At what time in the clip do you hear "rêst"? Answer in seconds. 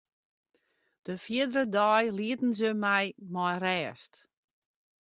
3.63-4.13